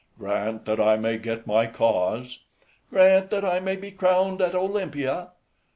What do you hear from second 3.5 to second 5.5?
may be crowned at Olympia!"